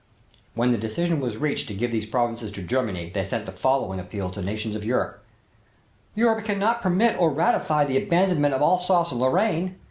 [0.55, 3.99] When the decision was reached to give these provinces to Germany they sent the following
[3.99, 5.23] appeal to the nations of Europe:
[6.15, 9.75] "Europe cannot permit or ratify the abandonment of Alsace and Lorraine.